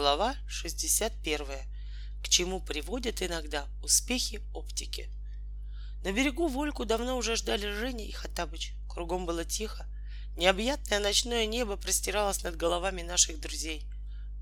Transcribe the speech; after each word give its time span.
Глава 0.00 0.36
61. 0.46 1.44
К 2.22 2.28
чему 2.28 2.60
приводят 2.60 3.20
иногда 3.20 3.66
успехи 3.82 4.40
оптики. 4.54 5.10
На 6.04 6.12
берегу 6.12 6.46
Вольку 6.46 6.84
давно 6.84 7.16
уже 7.16 7.34
ждали 7.34 7.68
Женя 7.68 8.04
и 8.04 8.12
Хатабыч. 8.12 8.74
Кругом 8.88 9.26
было 9.26 9.44
тихо. 9.44 9.88
Необъятное 10.36 11.00
ночное 11.00 11.46
небо 11.46 11.76
простиралось 11.76 12.44
над 12.44 12.54
головами 12.54 13.02
наших 13.02 13.40
друзей. 13.40 13.88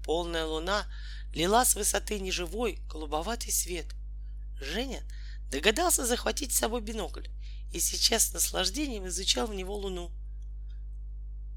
Полная 0.05 0.45
луна 0.45 0.85
лила 1.33 1.65
с 1.65 1.75
высоты 1.75 2.21
неживой 2.21 2.79
голубоватый 2.87 3.51
свет. 3.51 3.87
Женя 4.61 5.03
догадался 5.51 6.05
захватить 6.05 6.53
с 6.53 6.59
собой 6.59 6.83
бинокль 6.83 7.29
и 7.73 7.81
сейчас 7.81 8.25
с 8.25 8.35
наслаждением 8.35 9.07
изучал 9.07 9.47
в 9.47 9.55
него 9.55 9.75
луну— 9.75 10.13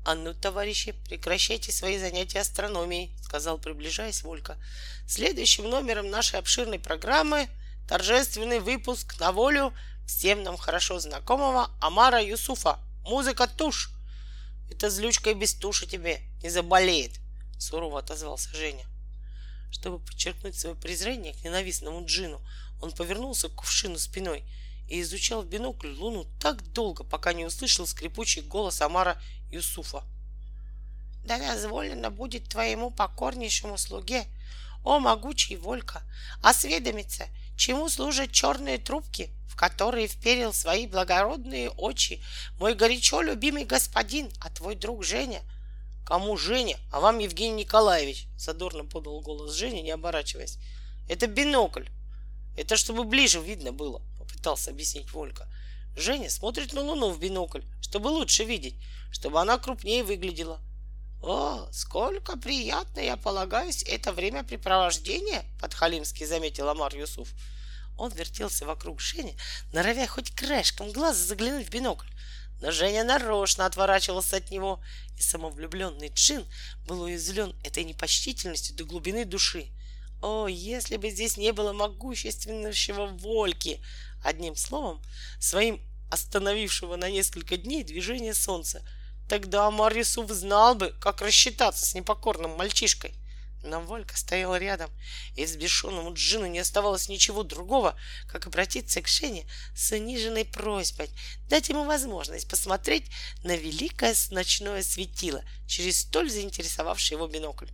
«А 0.06 0.16
ну, 0.16 0.34
товарищи, 0.34 0.94
прекращайте 1.06 1.72
свои 1.72 2.00
занятия 2.00 2.40
астрономией»,— 2.40 3.12
сказал, 3.22 3.58
приближаясь 3.58 4.24
Волька. 4.24 4.58
«Следующим 5.08 5.70
номером 5.70 6.10
нашей 6.10 6.40
обширной 6.40 6.80
программы 6.80 7.50
торжественный 7.88 8.60
выпуск 8.60 9.20
на 9.20 9.32
волю 9.32 9.74
всем 10.08 10.44
нам 10.44 10.58
хорошо 10.58 11.00
знакомого 11.00 11.70
Амара 11.82 12.24
Юсуфа. 12.24 12.80
Музыка 13.04 13.48
тушь!» 13.48 13.92
«Это 14.72 14.90
злючка 14.90 15.32
и 15.32 15.34
без 15.34 15.54
туши 15.54 15.86
тебе 15.86 16.22
не 16.42 16.50
заболеет»,— 16.50 17.20
сурово 17.60 18.00
отозвался 18.00 18.50
Женя. 18.56 18.86
Чтобы 19.72 20.00
подчеркнуть 20.00 20.58
свое 20.58 20.76
презрение 20.76 21.34
к 21.34 21.44
ненавистному 21.44 22.06
джину, 22.06 22.42
он 22.82 22.92
повернулся 22.92 23.50
к 23.50 23.56
кувшину 23.56 24.00
спиной 24.00 24.44
и 24.88 25.02
изучал 25.02 25.44
в 25.44 25.48
бинокль 25.48 25.94
луну 25.94 26.26
так 26.40 26.64
долго, 26.74 27.04
пока 27.04 27.34
не 27.34 27.46
услышал 27.46 27.86
скрипучий 27.86 28.42
голос 28.42 28.82
Амара 28.82 29.22
Юсуфа. 29.52 30.04
Да 31.24 31.38
дозволено 31.38 32.10
будет 32.10 32.50
твоему 32.50 32.92
покорнейшему 32.92 33.78
слуге, 33.78 34.26
о 34.84 35.00
могучий 35.00 35.58
Волька, 35.58 36.04
осведомиться, 36.42 37.28
чему 37.58 37.90
служат 37.90 38.32
черные 38.32 38.78
трубки, 38.78 39.30
в 39.48 39.56
которые 39.56 40.08
вперил 40.08 40.54
свои 40.54 40.88
благородные 40.88 41.70
очи 41.70 42.24
мой 42.60 42.76
горячо 42.76 43.22
любимый 43.22 43.66
господин, 43.66 44.32
а 44.40 44.50
твой 44.50 44.76
друг 44.76 45.04
Женя. 45.04 45.42
Кому 46.06 46.38
Женя, 46.38 46.78
а 46.92 47.02
вам 47.02 47.20
Евгений 47.20 47.64
Николаевич? 47.64 48.28
Задорно 48.38 48.86
подал 48.86 49.22
голос 49.22 49.54
Женя, 49.54 49.82
не 49.82 49.92
оборачиваясь. 49.92 50.58
Это 51.08 51.28
бинокль. 51.28 51.86
Это 52.58 52.78
чтобы 52.78 53.04
ближе 53.04 53.40
видно 53.40 53.72
было, 53.72 54.02
попытался 54.18 54.72
объяснить 54.72 55.12
Волька. 55.12 55.48
Женя 55.96 56.30
смотрит 56.30 56.74
на 56.74 56.82
Луну 56.82 57.10
в 57.12 57.20
бинокль, 57.20 57.64
чтобы 57.82 58.08
лучше 58.08 58.44
видеть, 58.44 58.76
чтобы 59.12 59.42
она 59.42 59.58
крупнее 59.58 60.04
выглядела. 60.04 60.62
«О, 61.22 61.68
сколько 61.74 62.38
приятно, 62.38 63.02
я 63.02 63.18
полагаюсь, 63.18 63.84
это 63.84 64.14
времяпрепровождение!»— 64.14 65.44
подхалимски 65.62 66.24
заметил 66.24 66.70
Амар 66.70 66.96
Юсуф. 66.96 67.28
Он 67.98 68.12
вертелся 68.14 68.66
вокруг 68.66 69.02
Жени, 69.02 69.36
норовя 69.74 70.08
хоть 70.08 70.34
краешком 70.34 70.92
глаза 70.94 71.22
заглянуть 71.22 71.68
в 71.68 71.70
бинокль. 71.70 72.08
Но 72.62 72.72
Женя 72.72 73.04
нарочно 73.04 73.66
отворачивался 73.66 74.38
от 74.38 74.52
него, 74.52 74.82
и 75.18 75.22
самовлюбленный 75.22 76.10
Джин 76.10 76.46
был 76.88 77.02
уязвлен 77.02 77.54
этой 77.64 77.84
непочтительностью 77.84 78.76
до 78.76 78.86
глубины 78.86 79.26
души. 79.26 79.68
О, 80.22 80.48
если 80.48 80.98
бы 80.98 81.10
здесь 81.10 81.38
не 81.38 81.52
было 81.52 81.72
могущественного 81.72 82.74
Вольки! 83.18 83.82
Одним 84.24 84.56
словом, 84.56 85.02
своим 85.40 85.82
остановившего 86.10 86.96
на 86.96 87.10
несколько 87.10 87.58
дней 87.58 87.84
движение 87.84 88.34
солнца. 88.34 88.84
Тогда 89.28 89.68
Амар 89.68 89.96
Юсуф 89.96 90.30
знал 90.32 90.76
бы, 90.76 90.96
как 91.00 91.22
рассчитаться 91.22 91.86
с 91.86 91.94
непокорным 91.94 92.52
мальчишкой. 92.52 93.14
Но 93.62 93.82
Волька 93.82 94.18
стоял 94.18 94.56
рядом, 94.56 94.90
и 95.36 95.44
взбешенному 95.44 96.14
Джину 96.14 96.46
не 96.46 96.60
оставалось 96.60 97.10
ничего 97.10 97.44
другого, 97.44 98.00
как 98.28 98.48
обратиться 98.48 99.02
к 99.02 99.08
Шене 99.08 99.46
с 99.76 99.92
униженной 99.92 100.46
просьбой 100.46 101.10
дать 101.50 101.68
ему 101.68 101.84
возможность 101.84 102.50
посмотреть 102.50 103.12
на 103.44 103.56
великое 103.58 104.16
ночное 104.32 104.82
светило 104.82 105.44
через 105.68 106.02
столь 106.02 106.30
заинтересовавший 106.30 107.16
его 107.16 107.28
бинокль. 107.28 107.68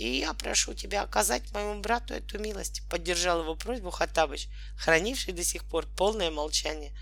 И 0.00 0.20
я 0.20 0.32
прошу 0.32 0.72
тебя 0.72 1.02
оказать 1.02 1.52
моему 1.52 1.82
брату 1.82 2.14
эту 2.14 2.38
милость, 2.38 2.80
поддержал 2.88 3.42
его 3.42 3.54
просьбу 3.54 3.90
Хаттабыч, 3.90 4.48
хранивший 4.78 5.34
до 5.34 5.44
сих 5.44 5.62
пор 5.64 5.86
полное 5.94 6.30
молчание. 6.30 6.96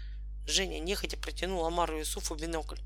Женя 0.49 0.81
нехотя 0.81 1.17
протянул 1.17 1.65
Амару 1.65 2.01
Юсуфу 2.01 2.35
бинокль. 2.35 2.81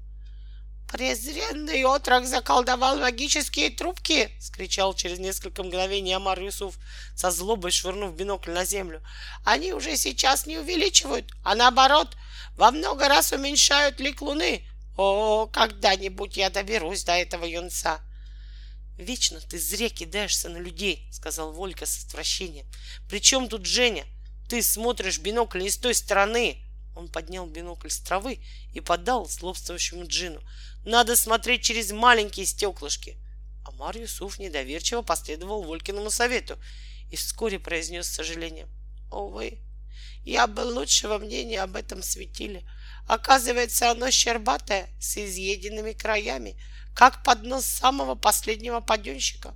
«Презренный 0.86 1.82
отрок 1.86 2.26
заколдовал 2.26 2.98
магические 2.98 3.70
трубки!»— 3.70 4.30
скричал 4.38 4.92
через 4.92 5.18
несколько 5.18 5.62
мгновений 5.62 6.12
Амар 6.12 6.38
Юсуф, 6.38 6.76
со 7.16 7.30
злобой 7.30 7.70
швырнув 7.70 8.14
бинокль 8.14 8.50
на 8.50 8.66
землю. 8.66 9.02
«Они 9.46 9.72
уже 9.72 9.96
сейчас 9.96 10.44
не 10.44 10.58
увеличивают, 10.58 11.32
а 11.42 11.54
наоборот, 11.54 12.18
во 12.56 12.70
много 12.70 13.08
раз 13.08 13.32
уменьшают 13.32 13.98
лик 13.98 14.20
луны. 14.20 14.68
О, 14.98 15.46
когда-нибудь 15.46 16.36
я 16.36 16.50
доберусь 16.50 17.02
до 17.04 17.12
этого 17.12 17.46
юнца!» 17.46 18.02
Вечно 18.98 19.41
ты 19.41 19.58
зря 19.58 19.88
кидаешься 19.88 20.48
на 20.48 20.58
людей, 20.58 21.08
сказал 21.10 21.53
Волька 21.53 21.86
с 21.86 22.04
отвращением. 22.04 22.66
Причем 23.08 23.48
тут 23.48 23.66
Женя? 23.66 24.04
Ты 24.48 24.62
смотришь 24.62 25.19
бинокль 25.19 25.62
не 25.62 25.70
с 25.70 25.78
той 25.78 25.94
стороны. 25.94 26.62
Он 26.94 27.08
поднял 27.08 27.47
бинокль 27.47 27.88
с 27.88 28.00
травы 28.00 28.41
и 28.75 28.81
подал 28.81 29.28
злобствующему 29.28 30.06
Джину. 30.06 30.42
Надо 30.84 31.16
смотреть 31.16 31.62
через 31.62 31.91
маленькие 31.91 32.44
стеклышки. 32.44 33.16
Амар 33.64 33.97
Юсуф 33.97 34.38
недоверчиво 34.38 35.02
последовал 35.02 35.62
Волькиному 35.62 36.10
совету 36.10 36.58
и 37.10 37.16
вскоре 37.16 37.58
произнес 37.58 38.06
с 38.08 38.14
сожалением. 38.14 38.69
Увы, 39.10 39.58
я 40.25 40.47
был 40.47 40.76
лучшего 40.76 41.19
мнения 41.19 41.60
об 41.62 41.76
этом 41.76 42.02
светиле. 42.02 42.62
Оказывается, 43.06 43.90
оно 43.90 44.10
щербатое, 44.10 44.88
с 45.00 45.16
изъеденными 45.16 45.92
краями, 45.92 46.56
как 46.94 47.22
поднос 47.22 47.64
самого 47.64 48.14
последнего 48.14 48.80
паденщика. 48.80 49.54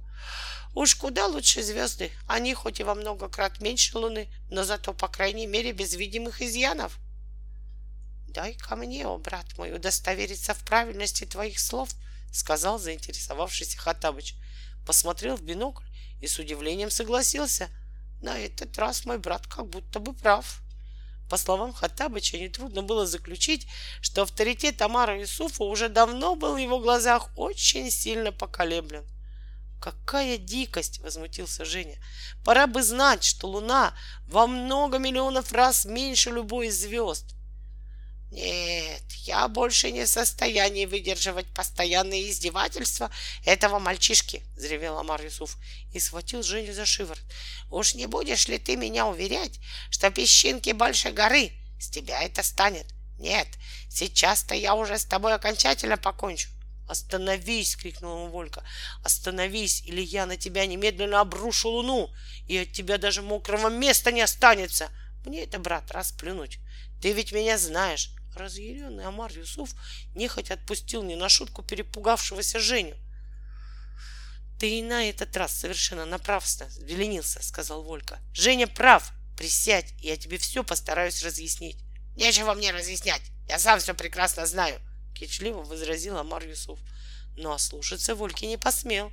Уж 0.75 0.95
куда 0.95 1.27
лучше 1.27 1.63
звезды. 1.63 2.13
Они 2.27 2.53
хоть 2.53 2.81
и 2.81 2.85
во 2.85 2.95
много 2.95 3.31
крат 3.31 3.61
меньше 3.61 3.97
Луны, 3.97 4.29
но 4.51 4.63
зато, 4.63 4.93
по 4.93 5.09
крайней 5.09 5.47
мере, 5.47 5.73
без 5.73 5.95
видимых 5.95 6.43
изъянов. 6.43 6.99
дай 8.29 8.53
ко 8.53 8.77
мне, 8.77 9.07
о 9.07 9.17
брат 9.17 9.57
мой, 9.57 9.75
удостовериться 9.75 10.53
в 10.53 10.63
правильности 10.65 11.25
твоих 11.25 11.59
слов, 11.59 11.89
сказал 12.31 12.79
заинтересовавшийся 12.79 13.79
Хатабыч. 13.79 14.35
Посмотрел 14.85 15.37
в 15.37 15.43
бинокль 15.43 15.87
и 16.21 16.27
с 16.27 16.39
удивлением 16.39 16.91
согласился. 16.91 17.71
На 18.21 18.39
этот 18.39 18.77
раз 18.77 19.07
мой 19.07 19.19
брат 19.19 19.47
как 19.47 19.67
будто 19.69 19.99
бы 19.99 20.13
прав. 20.13 20.61
По 21.29 21.37
словам 21.37 21.73
Хаттабыча, 21.73 22.39
нетрудно 22.39 22.83
было 22.83 23.07
заключить, 23.07 23.67
что 24.01 24.23
авторитет 24.23 24.81
Амара 24.81 25.21
Юсуфа 25.21 25.65
уже 25.65 25.89
давно 25.89 26.37
был 26.37 26.55
в 26.55 26.59
его 26.59 26.79
глазах 26.79 27.31
очень 27.37 27.91
сильно 27.91 28.31
поколеблен. 28.33 29.05
«Какая 29.81 30.39
дикость!»— 30.39 31.01
возмутился 31.03 31.65
Женя. 31.65 31.99
«Пора 32.45 32.67
бы 32.67 32.83
знать, 32.83 33.23
что 33.23 33.49
Луна 33.49 33.95
во 34.27 34.47
много 34.47 34.99
миллионов 34.99 35.53
раз 35.53 35.85
меньше 35.85 36.31
любой 36.31 36.69
из 36.69 36.81
звезд. 36.81 37.36
Нет, 38.31 39.03
я 39.25 39.47
больше 39.47 39.93
не 39.93 40.05
в 40.05 40.09
состоянии 40.09 40.87
выдерживать 40.87 41.47
постоянные 41.55 42.29
издевательства 42.29 43.11
этого 43.45 43.79
мальчишки, 43.79 44.43
взревел 44.57 44.99
Амар 44.99 45.23
Юсуф 45.23 45.57
и 45.93 46.01
схватил 46.01 46.43
Женю 46.43 46.75
за 46.75 46.87
шиворот. 46.87 47.23
Уж 47.71 47.95
не 47.95 48.07
будешь 48.07 48.49
ли 48.49 48.59
ты 48.59 48.77
меня 48.77 49.07
уверять, 49.07 49.61
что 49.91 50.11
песчинки 50.11 50.73
больше 50.73 51.13
горы? 51.13 51.53
С 51.79 51.89
тебя 51.89 52.23
это 52.23 52.43
станет. 52.43 52.87
Нет, 53.19 53.47
сейчас-то 53.89 54.55
я 54.55 54.75
уже 54.75 54.99
с 54.99 55.05
тобой 55.05 55.35
окончательно 55.35 55.97
покончу. 55.97 56.49
«Остановись!»— 56.89 57.75
крикнул 57.81 58.19
ему 58.19 58.29
Волька. 58.29 58.63
«Остановись, 59.03 59.83
или 59.87 60.01
я 60.01 60.25
на 60.25 60.37
тебя 60.37 60.67
немедленно 60.67 61.21
обрушу 61.21 61.69
луну, 61.69 62.11
и 62.47 62.59
от 62.59 62.73
тебя 62.73 62.97
даже 62.97 63.23
мокрого 63.23 63.69
места 63.69 64.13
не 64.13 64.21
останется! 64.21 64.89
Мне 65.27 65.43
это, 65.43 65.59
брат, 65.59 65.91
расплюнуть. 65.91 66.61
Ты 67.03 67.13
ведь 67.13 67.33
меня 67.33 67.59
знаешь. 67.59 68.13
Разъяренный 68.37 69.05
Амар 69.05 69.33
Юсуф 69.33 69.71
нехотя 70.15 70.55
отпустил 70.55 71.03
не 71.03 71.17
на 71.17 71.29
шутку 71.29 71.63
перепугавшегося 71.63 72.61
Женю. 72.61 72.97
Ты 74.61 74.79
и 74.79 74.83
на 74.83 75.09
этот 75.09 75.37
раз 75.37 75.53
совершенно 75.53 76.05
напрасно 76.05 76.69
веленился, 76.81 77.43
сказал 77.43 77.83
Волька. 77.83 78.21
Женя 78.33 78.67
прав. 78.67 79.13
Присядь, 79.37 79.93
я 79.99 80.17
тебе 80.17 80.39
все 80.39 80.63
постараюсь 80.63 81.23
разъяснить. 81.23 81.79
Нечего 82.15 82.55
мне 82.55 82.71
разъяснять. 82.71 83.23
Я 83.49 83.59
сам 83.59 83.81
все 83.81 83.95
прекрасно 83.95 84.47
знаю, 84.47 84.81
кичливо 85.15 85.63
возразил 85.63 86.17
Амар 86.19 86.47
Юсуф. 86.47 86.79
Но 87.37 87.53
ослушаться 87.53 88.15
Вольки 88.15 88.45
не 88.45 88.57
посмел. 88.59 89.11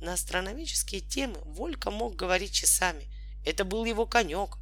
На 0.00 0.14
астрономические 0.14 1.00
темы 1.00 1.40
Волька 1.44 1.90
мог 1.90 2.16
говорить 2.16 2.52
часами. 2.52 3.06
Это 3.44 3.64
был 3.64 3.84
его 3.84 4.06
конек. 4.06 4.58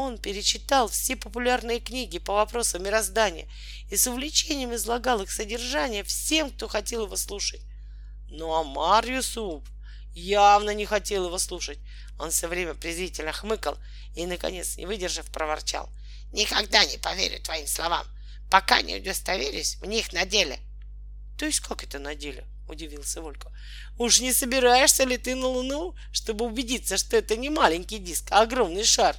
Он 0.00 0.16
перечитал 0.16 0.86
все 0.86 1.16
популярные 1.16 1.80
книги 1.80 2.20
по 2.20 2.34
вопросам 2.34 2.84
мироздания 2.84 3.48
и 3.90 3.96
с 3.96 4.06
увлечением 4.06 4.72
излагал 4.72 5.20
их 5.22 5.32
содержание 5.32 6.04
всем, 6.04 6.52
кто 6.52 6.68
хотел 6.68 7.06
его 7.06 7.16
слушать. 7.16 7.62
Но 8.28 8.60
Амар 8.60 9.04
Юсуп 9.04 9.68
явно 10.14 10.70
не 10.70 10.86
хотел 10.86 11.26
его 11.26 11.36
слушать. 11.38 11.80
Он 12.16 12.30
все 12.30 12.46
время 12.46 12.74
презрительно 12.74 13.32
хмыкал 13.32 13.76
и, 14.14 14.24
наконец, 14.24 14.76
не 14.76 14.86
выдержав, 14.86 15.32
проворчал. 15.32 15.90
«Никогда 16.32 16.84
не 16.84 16.98
поверю 16.98 17.42
твоим 17.42 17.66
словам, 17.66 18.06
пока 18.52 18.82
не 18.82 18.98
удостоверюсь 18.98 19.78
в 19.80 19.84
них 19.86 20.12
на 20.12 20.24
деле». 20.26 20.60
«То 21.36 21.44
есть 21.44 21.58
как 21.58 21.82
это 21.82 21.98
на 21.98 22.14
деле?»— 22.14 22.46
удивился 22.68 23.20
Волька. 23.20 23.50
«Уж 23.98 24.20
не 24.20 24.32
собираешься 24.32 25.02
ли 25.02 25.18
ты 25.18 25.34
на 25.34 25.48
Луну, 25.48 25.96
чтобы 26.12 26.44
убедиться, 26.44 26.98
что 26.98 27.16
это 27.16 27.36
не 27.36 27.50
маленький 27.50 27.98
диск, 27.98 28.28
а 28.30 28.42
огромный 28.42 28.84
шар?» 28.84 29.16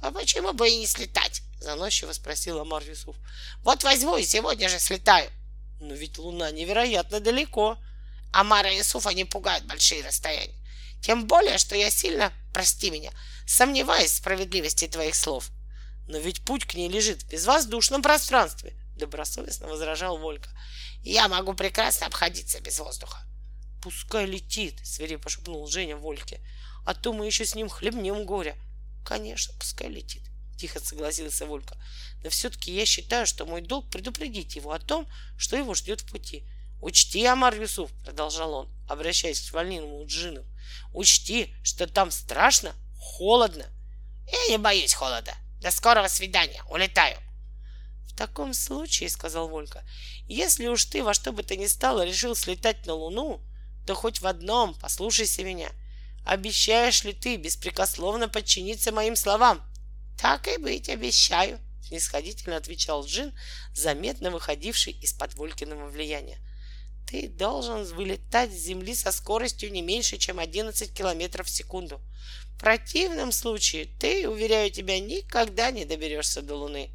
«А 0.00 0.10
почему 0.10 0.52
бы 0.52 0.68
и 0.68 0.76
не 0.76 0.86
слетать?»— 0.86 1.42
заносчиво 1.60 2.12
спросил 2.12 2.60
Амар 2.60 2.82
Юсуф. 2.82 3.16
«Вот 3.62 3.84
возьму 3.84 4.16
и 4.16 4.24
сегодня 4.24 4.68
же 4.68 4.78
слетаю». 4.78 5.30
«Но 5.80 5.94
ведь 5.94 6.18
Луна 6.18 6.50
невероятно 6.50 7.20
далеко». 7.20 7.78
Амара 8.32 8.72
Юсуфа 8.72 9.10
не 9.10 9.24
пугают 9.24 9.64
большие 9.64 10.04
расстояния. 10.04 10.54
Тем 11.02 11.26
более, 11.26 11.58
что 11.58 11.74
я 11.74 11.90
сильно, 11.90 12.32
прости 12.52 12.90
меня, 12.90 13.10
сомневаюсь 13.46 14.12
в 14.12 14.16
справедливости 14.16 14.86
твоих 14.86 15.14
слов. 15.14 15.50
Но 16.06 16.18
ведь 16.18 16.44
путь 16.44 16.64
к 16.64 16.74
ней 16.74 16.88
лежит 16.88 17.22
в 17.22 17.28
безвоздушном 17.28 18.02
пространстве, 18.02 18.74
добросовестно 18.96 19.66
возражал 19.66 20.18
Волька. 20.18 20.50
Я 21.02 21.28
могу 21.28 21.54
прекрасно 21.54 22.06
обходиться 22.06 22.60
без 22.60 22.78
воздуха. 22.78 23.18
Пускай 23.82 24.26
летит, 24.26 24.78
свирепо 24.84 25.30
шепнул 25.30 25.66
Женя 25.66 25.96
Вольке. 25.96 26.40
А 26.84 26.94
то 26.94 27.12
мы 27.12 27.26
еще 27.26 27.46
с 27.46 27.54
ним 27.54 27.68
хлебнем 27.68 28.24
горя. 28.26 28.56
Конечно, 29.04 29.54
пускай 29.58 29.88
летит, 29.88 30.22
тихо 30.56 30.80
согласился 30.80 31.46
Волька. 31.46 31.76
Но 32.22 32.30
все-таки 32.30 32.72
я 32.72 32.84
считаю, 32.86 33.26
что 33.26 33.46
мой 33.46 33.62
долг 33.62 33.90
предупредить 33.90 34.56
его 34.56 34.72
о 34.72 34.78
том, 34.78 35.08
что 35.36 35.56
его 35.56 35.74
ждет 35.74 36.00
в 36.00 36.10
пути. 36.10 36.44
Учти, 36.80 37.24
Амар 37.26 37.54
Юсуф, 37.54 37.90
продолжал 38.04 38.54
он, 38.54 38.68
обращаясь 38.88 39.50
к 39.50 39.52
вольниному 39.52 40.06
джину, 40.06 40.44
учти, 40.94 41.54
что 41.62 41.86
там 41.86 42.10
страшно, 42.10 42.74
холодно. 42.98 43.66
Я 44.26 44.50
не 44.50 44.58
боюсь 44.58 44.94
холода. 44.94 45.34
До 45.60 45.70
скорого 45.70 46.08
свидания. 46.08 46.62
Улетаю. 46.70 47.18
В 48.06 48.16
таком 48.16 48.54
случае, 48.54 49.08
сказал 49.08 49.48
Волька, 49.48 49.84
если 50.26 50.68
уж 50.68 50.84
ты 50.84 51.02
во 51.02 51.14
что 51.14 51.32
бы 51.32 51.42
то 51.42 51.56
ни 51.56 51.66
стало 51.66 52.04
решил 52.04 52.34
слетать 52.34 52.86
на 52.86 52.94
Луну, 52.94 53.40
то 53.86 53.94
хоть 53.94 54.20
в 54.20 54.26
одном 54.26 54.74
послушайся 54.74 55.42
меня. 55.42 55.70
Обещаешь 56.24 57.04
ли 57.04 57.12
ты 57.12 57.36
беспрекословно 57.36 58.28
подчиниться 58.28 58.92
моим 58.92 59.16
словам? 59.16 59.62
Так 60.18 60.48
и 60.48 60.58
быть, 60.58 60.88
обещаю, 60.88 61.58
снисходительно 61.82 62.56
отвечал 62.56 63.04
Джин, 63.04 63.32
заметно 63.74 64.30
выходивший 64.30 64.92
из-под 64.92 65.34
Волькиного 65.34 65.88
влияния 65.88 66.38
ты 67.10 67.28
должен 67.28 67.82
вылетать 67.84 68.52
с 68.52 68.62
Земли 68.62 68.94
со 68.94 69.10
скоростью 69.10 69.72
не 69.72 69.82
меньше, 69.82 70.16
чем 70.16 70.38
11 70.38 70.94
километров 70.94 71.48
в 71.48 71.50
секунду. 71.50 72.00
В 72.54 72.60
противном 72.60 73.32
случае 73.32 73.86
ты, 73.98 74.28
уверяю 74.28 74.70
тебя, 74.70 75.00
никогда 75.00 75.72
не 75.72 75.84
доберешься 75.84 76.40
до 76.40 76.54
Луны. 76.54 76.90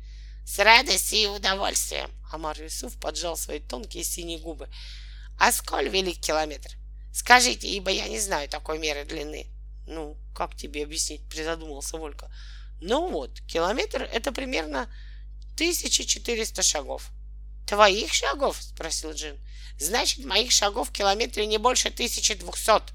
С 0.45 0.59
радостью 0.59 1.19
и 1.19 1.25
удовольствием. 1.27 2.09
Амар 2.31 2.61
Юсуф 2.61 2.97
поджал 2.97 3.35
свои 3.35 3.59
тонкие 3.59 4.03
синие 4.05 4.39
губы. 4.39 4.69
А 5.37 5.51
сколь 5.51 5.89
велик 5.89 6.21
километр? 6.21 6.69
Скажите, 7.15 7.69
ибо 7.69 7.91
я 7.91 8.09
не 8.09 8.19
знаю 8.19 8.49
такой 8.49 8.77
меры 8.77 9.05
длины. 9.05 9.47
Ну, 9.87 10.17
как 10.35 10.53
тебе 10.53 10.83
объяснить, 10.83 11.25
призадумался 11.29 11.95
Волька. 11.95 12.29
Ну 12.81 13.09
вот, 13.09 13.39
километр 13.47 14.01
это 14.01 14.33
примерно 14.33 14.93
1400 15.53 16.61
шагов. 16.61 17.09
Твоих 17.67 18.13
шагов? 18.13 18.61
спросил 18.61 19.13
Джин. 19.13 19.37
Значит, 19.79 20.25
моих 20.25 20.51
шагов 20.51 20.89
в 20.89 20.91
километре 20.91 21.45
не 21.45 21.57
больше 21.57 21.87
1200. 21.87 22.93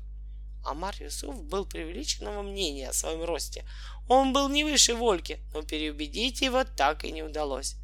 Амар 0.67 0.94
Юсуф 1.00 1.43
был 1.44 1.64
преувеличенного 1.64 2.43
мнения 2.43 2.90
о 2.90 2.93
своем 2.93 3.25
росте. 3.25 3.64
Он 4.06 4.34
был 4.34 4.50
не 4.50 4.64
выше 4.64 4.94
Вольки, 4.94 5.40
но 5.55 5.62
переубедить 5.62 6.43
его 6.43 6.64
так 6.64 7.06
и 7.06 7.11
не 7.11 7.22
удалось. 7.22 7.76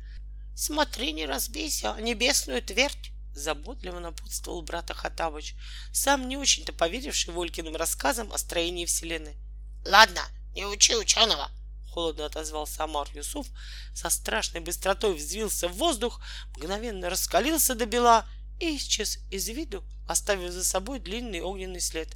«Смотри, 0.55 1.15
не 1.15 1.25
разбейся 1.25 1.97
небесную 1.99 2.63
твердь!» 2.63 3.16
Заботливо 3.37 3.99
напутствовал 3.99 4.63
брата 4.63 4.95
Хатабыч, 4.95 5.57
сам 5.93 6.27
не 6.27 6.39
очень-то 6.39 6.73
поверивший 6.73 7.35
Волькиным 7.35 7.77
рассказам 7.77 8.33
о 8.33 8.39
строении 8.39 8.87
Вселенной. 8.87 9.37
«Ладно, 9.85 10.23
не 10.55 10.65
учи 10.65 10.97
ученого!» 10.97 11.51
Холодно 11.91 12.25
отозвался 12.25 12.85
Амар 12.85 13.11
Юсуф, 13.13 13.47
со 13.95 14.09
страшной 14.09 14.63
быстротой 14.63 15.15
взвился 15.15 15.69
в 15.69 15.75
воздух, 15.75 16.23
мгновенно 16.57 17.11
раскалился 17.11 17.75
до 17.75 17.85
бела 17.85 18.25
и 18.59 18.79
исчез 18.79 19.19
из 19.31 19.47
виду, 19.49 19.85
оставив 20.09 20.51
за 20.51 20.65
собой 20.65 20.99
длинный 20.99 21.43
огненный 21.43 21.83
след. 21.83 22.09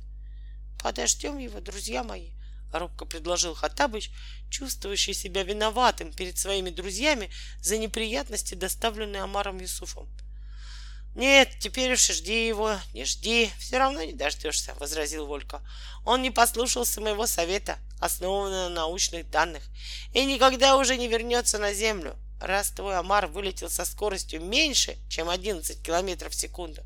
«Подождем 0.82 1.36
его, 1.36 1.60
друзья 1.60 2.02
мои»,— 2.02 2.30
робко 2.72 3.04
предложил 3.04 3.54
Хатабыч, 3.54 4.10
чувствующий 4.48 5.12
себя 5.12 5.42
виноватым 5.42 6.14
перед 6.14 6.38
своими 6.38 6.70
друзьями 6.70 7.30
за 7.60 7.76
неприятности, 7.76 8.54
доставленные 8.54 9.20
Амаром 9.20 9.58
Юсуфом. 9.58 10.08
«Нет, 11.14 11.48
теперь 11.58 11.92
уж 11.92 12.06
жди 12.06 12.46
его, 12.46 12.76
не 12.94 13.04
жди, 13.04 13.50
все 13.58 13.78
равно 13.78 14.02
не 14.02 14.12
дождешься»,— 14.12 14.74
возразил 14.78 15.26
Волька. 15.26 15.60
«Он 16.04 16.22
не 16.22 16.30
послушался 16.30 17.00
моего 17.00 17.26
совета, 17.26 17.78
основанного 17.98 18.68
на 18.68 18.74
научных 18.74 19.28
данных, 19.28 19.64
и 20.14 20.24
никогда 20.24 20.76
уже 20.76 20.96
не 20.96 21.08
вернется 21.08 21.58
на 21.58 21.72
Землю. 21.74 22.16
Раз 22.40 22.70
твой 22.70 22.96
Амар 22.96 23.26
вылетел 23.26 23.68
со 23.68 23.84
скоростью 23.84 24.40
меньше, 24.40 24.96
чем 25.08 25.28
11 25.28 25.82
километров 25.82 26.32
в 26.32 26.36
секунду, 26.36 26.82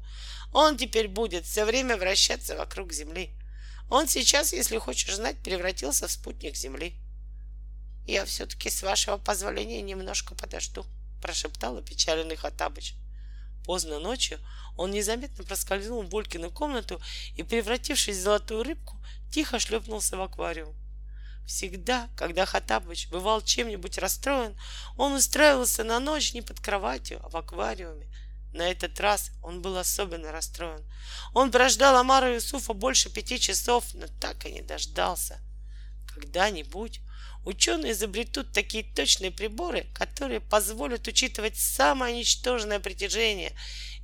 он 0.52 0.76
теперь 0.76 1.08
будет 1.08 1.44
все 1.44 1.64
время 1.64 1.96
вращаться 1.96 2.56
вокруг 2.56 2.92
Земли. 2.92 3.30
Он 3.90 4.08
сейчас, 4.08 4.52
если 4.52 4.78
хочешь 4.78 5.14
знать, 5.14 5.42
превратился 5.42 6.08
в 6.08 6.12
спутник 6.12 6.56
Земли. 6.56 6.94
Я 8.06 8.24
все-таки, 8.24 8.70
с 8.70 8.82
вашего 8.82 9.16
позволения, 9.16 9.82
немножко 9.82 10.34
подожду, 10.34 10.86
прошептал 11.20 11.76
опечаленный 11.76 12.36
Хатабыч. 12.36 12.94
Поздно 13.64 13.98
ночью 13.98 14.38
он 14.76 14.90
незаметно 14.90 15.44
проскользнул 15.44 16.02
в 16.02 16.08
Болькину 16.08 16.50
комнату 16.50 17.00
и, 17.36 17.42
превратившись 17.42 18.16
в 18.16 18.22
золотую 18.22 18.62
рыбку, 18.62 18.96
тихо 19.30 19.58
шлепнулся 19.58 20.16
в 20.16 20.22
аквариум. 20.22 20.74
Всегда, 21.46 22.08
когда 22.16 22.46
Хатабыч 22.46 23.08
бывал 23.08 23.42
чем-нибудь 23.42 23.98
расстроен, 23.98 24.56
он 24.96 25.12
устраивался 25.12 25.84
на 25.84 26.00
ночь 26.00 26.32
не 26.32 26.42
под 26.42 26.60
кроватью, 26.60 27.20
а 27.22 27.28
в 27.28 27.36
аквариуме. 27.36 28.06
На 28.52 28.70
этот 28.70 28.98
раз 29.00 29.30
он 29.42 29.60
был 29.60 29.76
особенно 29.76 30.30
расстроен. 30.30 30.82
Он 31.34 31.50
прождал 31.50 31.96
Амара 31.96 32.32
Юсуфа 32.32 32.72
больше 32.72 33.10
пяти 33.10 33.38
часов, 33.40 33.84
но 33.94 34.06
так 34.20 34.46
и 34.46 34.52
не 34.52 34.62
дождался. 34.62 35.40
Когда-нибудь 36.14 37.00
ученые 37.44 37.92
изобретут 37.92 38.52
такие 38.52 38.84
точные 38.84 39.30
приборы, 39.30 39.86
которые 39.94 40.40
позволят 40.40 41.06
учитывать 41.08 41.56
самое 41.56 42.16
ничтожное 42.16 42.80
притяжение, 42.80 43.52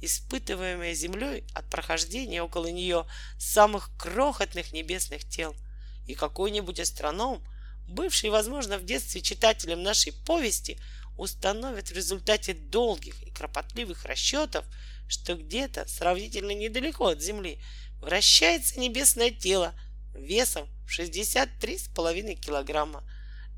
испытываемое 0.01 0.95
Землей 0.95 1.45
от 1.55 1.69
прохождения 1.71 2.43
около 2.43 2.67
нее 2.67 3.07
самых 3.39 3.91
крохотных 3.99 4.73
небесных 4.73 5.29
тел— 5.29 5.55
и 6.11 6.15
какой-нибудь 6.15 6.81
астроном, 6.81 7.43
бывший, 7.89 8.31
возможно, 8.31 8.79
в 8.79 8.85
детстве 8.85 9.21
читателем 9.21 9.83
нашей 9.83 10.13
повести, 10.13 10.79
установит 11.17 11.91
в 11.91 11.95
результате 11.95 12.55
долгих 12.55 13.23
и 13.23 13.31
кропотливых 13.31 14.05
расчетов, 14.05 14.65
что 15.09 15.35
где-то 15.35 15.87
сравнительно 15.89 16.53
недалеко 16.53 17.09
от 17.09 17.23
Земли 17.23 17.61
вращается 18.01 18.79
небесное 18.81 19.31
тело 19.31 19.75
весом 20.15 20.69
в 20.87 20.99
63,5 20.99 22.35
килограмма. 22.35 23.05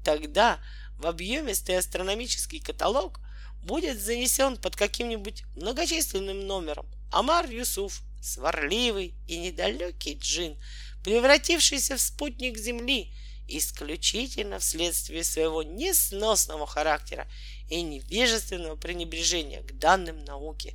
Тогда 0.05 0.61
в 0.99 1.07
объемистый 1.07 1.79
астрономический 1.79 2.61
каталог 2.61 3.21
будет 3.63 4.01
занесен 4.01 4.57
под 4.57 4.77
каким-нибудь 4.77 5.45
многочисленным 5.57 6.47
номером 6.47 6.87
Амар 7.11 7.49
Юсуф, 7.49 8.03
сварливый 8.21 9.15
и 9.29 9.39
недалекий 9.39 10.17
джин, 10.19 10.57
превратившийся 11.05 11.97
в 11.97 12.01
спутник 12.01 12.57
Земли 12.59 13.13
исключительно 13.49 14.59
вследствие 14.59 15.25
своего 15.25 15.63
несносного 15.63 16.67
характера 16.67 17.27
и 17.69 17.83
невежественного 17.83 18.77
пренебрежения 18.77 19.63
к 19.63 19.79
данным 19.79 20.25
науки. 20.25 20.75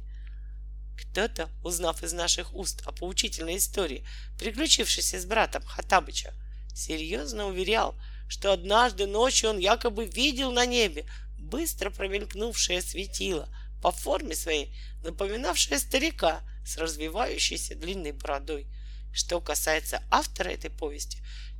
Кто-то, 0.98 1.50
узнав 1.64 2.04
из 2.04 2.14
наших 2.14 2.54
уст 2.54 2.82
о 2.86 2.92
поучительной 2.92 3.58
истории, 3.58 4.06
приключившейся 4.38 5.20
с 5.20 5.26
братом 5.26 5.64
Хатабыча, 5.64 6.34
серьезно 6.76 7.48
уверял, 7.48 7.96
что 8.28 8.54
однажды 8.54 9.06
ночью 9.06 9.50
он 9.50 9.58
якобы 9.58 10.06
видел 10.06 10.52
на 10.52 10.66
небе 10.66 11.06
быстро 11.38 11.90
промелькнувшее 11.90 12.82
светило, 12.82 13.48
по 13.82 13.92
форме 13.92 14.36
своей 14.36 14.76
напоминавшее 15.04 15.80
старика 15.80 16.42
с 16.66 16.78
развивающейся 16.78 17.76
длинной 17.76 18.12
бородой– 18.12 18.68
что 19.18 19.42
касается 19.42 20.04
автора 20.12 20.50
этой 20.50 20.70
повести, 20.70 21.18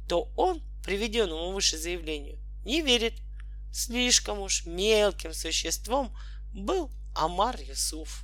то 0.08 0.32
он 0.36 0.62
приведенному 0.84 1.52
выше 1.52 1.78
заявлению 1.78 2.40
не 2.64 2.82
верит. 2.82 3.14
Слишком 3.74 4.40
уж 4.40 4.66
мелким 4.66 5.34
существом 5.34 6.16
был 6.54 6.92
Амар 7.16 7.60
Юсуф. 7.60 8.24